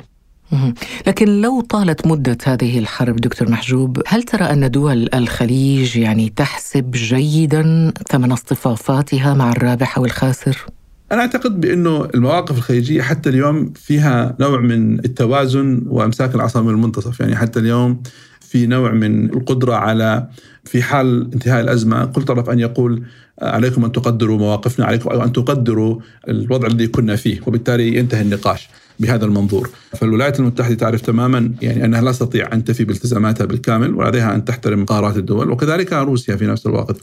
لكن 1.07 1.41
لو 1.41 1.62
طالت 1.62 2.07
مدة 2.07 2.38
هذه 2.43 2.79
الحرب 2.79 3.15
دكتور 3.15 3.49
محجوب 3.49 4.01
هل 4.07 4.23
ترى 4.23 4.43
أن 4.43 4.71
دول 4.71 5.10
الخليج 5.13 5.97
يعني 5.97 6.29
تحسب 6.29 6.91
جيدا 6.91 7.93
ثمن 8.10 8.31
اصطفافاتها 8.31 9.33
مع 9.33 9.51
الرابح 9.51 9.97
والخاسر؟ 9.97 10.65
أنا 11.11 11.21
أعتقد 11.21 11.61
بأنه 11.61 12.07
المواقف 12.15 12.57
الخليجية 12.57 13.01
حتى 13.01 13.29
اليوم 13.29 13.73
فيها 13.75 14.35
نوع 14.39 14.59
من 14.59 14.99
التوازن 15.05 15.81
وإمساك 15.87 16.35
العصا 16.35 16.61
من 16.61 16.69
المنتصف. 16.69 17.19
يعني 17.19 17.35
حتى 17.35 17.59
اليوم 17.59 18.01
في 18.41 18.65
نوع 18.65 18.91
من 18.91 19.25
القدرة 19.33 19.73
على 19.73 20.27
في 20.65 20.83
حال 20.83 21.29
انتهاء 21.33 21.61
الأزمة 21.61 22.05
كل 22.05 22.21
طرف 22.21 22.49
أن 22.49 22.59
يقول 22.59 23.03
عليكم 23.41 23.85
أن 23.85 23.91
تقدروا 23.91 24.37
مواقفنا 24.37 24.85
عليكم 24.85 25.09
أن 25.09 25.33
تقدروا 25.33 25.99
الوضع 26.29 26.67
الذي 26.67 26.87
كنا 26.87 27.15
فيه. 27.15 27.39
وبالتالي 27.47 27.97
ينتهي 27.97 28.21
النقاش 28.21 28.69
بهذا 28.99 29.25
المنظور. 29.25 29.69
فالولايات 29.91 30.39
المتحدة 30.39 30.75
تعرف 30.75 31.01
تماما 31.01 31.51
يعني 31.61 31.85
أنها 31.85 32.01
لا 32.01 32.11
تستطيع 32.11 32.53
أن 32.53 32.63
تفي 32.63 32.83
بالتزاماتها 32.83 33.45
بالكامل 33.45 33.95
ولديها 33.95 34.35
أن 34.35 34.45
تحترم 34.45 34.85
قرارات 34.85 35.17
الدول 35.17 35.51
وكذلك 35.51 35.93
روسيا 35.93 36.35
في 36.35 36.47
نفس 36.47 36.65
الوقت. 36.65 36.97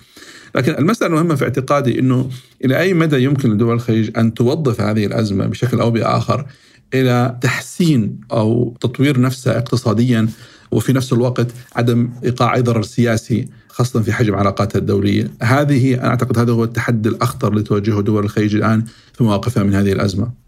لكن 0.55 0.73
المسألة 0.79 1.11
المهمة 1.11 1.35
في 1.35 1.45
اعتقادي 1.45 2.01
أنه 2.01 2.31
إلى 2.65 2.81
أي 2.81 2.95
مدى 2.95 3.23
يمكن 3.25 3.53
لدول 3.53 3.75
الخليج 3.75 4.19
أن 4.19 4.35
توظف 4.35 4.81
هذه 4.81 5.07
الأزمة 5.07 5.47
بشكل 5.47 5.81
أو 5.81 5.91
بآخر 5.91 6.47
إلى 6.95 7.39
تحسين 7.41 8.21
أو 8.33 8.77
تطوير 8.81 9.21
نفسها 9.21 9.59
اقتصاديا 9.59 10.29
وفي 10.71 10.93
نفس 10.93 11.13
الوقت 11.13 11.47
عدم 11.77 12.11
إيقاع 12.25 12.55
أي 12.55 12.63
ضرر 12.63 12.83
سياسي 12.83 13.49
خاصة 13.69 14.03
في 14.03 14.13
حجم 14.13 14.35
علاقاتها 14.35 14.79
الدولية. 14.79 15.31
هذه 15.43 15.95
أنا 15.95 16.09
أعتقد 16.09 16.39
هذا 16.39 16.53
هو 16.53 16.65
التحدي 16.65 17.09
الأخطر 17.09 17.49
اللي 17.49 17.63
تواجهه 17.63 18.01
دول 18.01 18.25
الخليج 18.25 18.55
الآن 18.55 18.85
في 19.13 19.25
مواقفها 19.25 19.63
من 19.63 19.75
هذه 19.75 19.93
الأزمة. 19.93 20.44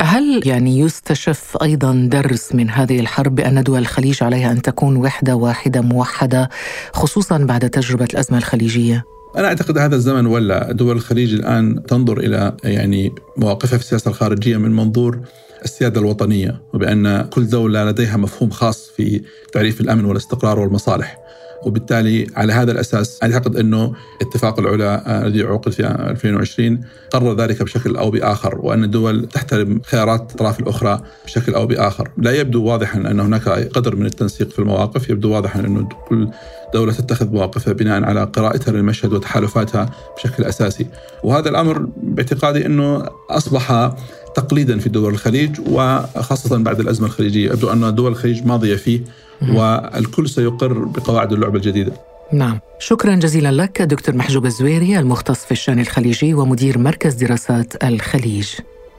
هل 0.00 0.40
يعني 0.44 0.78
يستشف 0.78 1.56
أيضا 1.62 2.08
درس 2.12 2.54
من 2.54 2.70
هذه 2.70 3.00
الحرب 3.00 3.34
بان 3.34 3.62
دول 3.62 3.78
الخليج 3.78 4.22
عليها 4.22 4.52
أن 4.52 4.62
تكون 4.62 4.96
وحدة 4.96 5.36
واحدة 5.36 5.80
موحدة 5.80 6.50
خصوصا 6.92 7.38
بعد 7.38 7.70
تجربة 7.70 8.04
الأزمة 8.04 8.38
الخليجية؟ 8.38 9.04
أنا 9.36 9.48
أعتقد 9.48 9.78
هذا 9.78 9.96
الزمن 9.96 10.26
ولا 10.26 10.72
دول 10.72 10.96
الخليج 10.96 11.34
الآن 11.34 11.82
تنظر 11.82 12.18
إلى 12.18 12.56
يعني 12.64 13.14
مواقفها 13.36 13.78
في 13.78 13.84
السياسة 13.84 14.08
الخارجية 14.08 14.56
من 14.56 14.76
منظور 14.76 15.20
السيادة 15.64 16.00
الوطنية 16.00 16.62
وبأن 16.74 17.22
كل 17.22 17.46
دولة 17.46 17.84
لديها 17.84 18.16
مفهوم 18.16 18.50
خاص 18.50 18.90
في 18.96 19.22
تعريف 19.52 19.80
الأمن 19.80 20.04
والاستقرار 20.04 20.58
والمصالح 20.58 21.18
وبالتالي 21.64 22.26
على 22.36 22.52
هذا 22.52 22.72
الأساس 22.72 23.18
أعتقد 23.22 23.56
إنه 23.56 23.92
اتفاق 24.22 24.58
العلا 24.58 25.26
الذي 25.26 25.42
عقد 25.42 25.72
في 25.72 25.86
2020 25.86 26.80
قرر 27.10 27.36
ذلك 27.36 27.62
بشكل 27.62 27.96
أو 27.96 28.10
بآخر 28.10 28.58
وأن 28.58 28.84
الدول 28.84 29.26
تحترم 29.26 29.80
خيارات 29.84 30.20
الاطراف 30.30 30.60
الأخرى 30.60 31.00
بشكل 31.24 31.54
أو 31.54 31.66
بآخر، 31.66 32.08
لا 32.18 32.30
يبدو 32.30 32.64
واضحا 32.64 32.98
أن 32.98 33.20
هناك 33.20 33.48
قدر 33.48 33.96
من 33.96 34.06
التنسيق 34.06 34.50
في 34.50 34.58
المواقف، 34.58 35.10
يبدو 35.10 35.30
واضحا 35.30 35.60
انه 35.60 35.88
كل 36.08 36.28
دولة 36.74 36.92
تتخذ 36.92 37.32
مواقفها 37.32 37.72
بناء 37.72 38.04
على 38.04 38.24
قراءتها 38.24 38.72
للمشهد 38.72 39.12
وتحالفاتها 39.12 39.90
بشكل 40.16 40.44
أساسي، 40.44 40.86
وهذا 41.24 41.48
الأمر 41.48 41.88
باعتقادي 42.02 42.66
إنه 42.66 43.06
أصبح 43.30 43.92
تقليدا 44.34 44.78
في 44.78 44.88
دول 44.88 45.12
الخليج 45.12 45.60
وخاصة 45.70 46.58
بعد 46.58 46.80
الأزمة 46.80 47.06
الخليجية. 47.06 47.50
يبدو 47.50 47.72
أن 47.72 47.94
دول 47.94 48.12
الخليج 48.12 48.46
ماضية 48.46 48.76
فيه 48.76 49.00
والكل 49.48 50.28
سيقر 50.28 50.72
بقواعد 50.72 51.32
اللعبة 51.32 51.56
الجديدة. 51.56 51.92
نعم. 52.32 52.60
شكرا 52.78 53.14
جزيلا 53.14 53.52
لك 53.52 53.82
دكتور 53.82 54.14
محجوب 54.14 54.46
الزويري 54.46 54.98
المختص 54.98 55.44
في 55.44 55.52
الشأن 55.52 55.78
الخليجي 55.80 56.34
ومدير 56.34 56.78
مركز 56.78 57.14
دراسات 57.14 57.84
الخليج. 57.84 58.48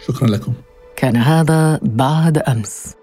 شكرا 0.07 0.27
لكم. 0.27 0.53
كان 0.95 1.15
هذا 1.15 1.79
بعد 1.83 2.37
أمس. 2.37 3.00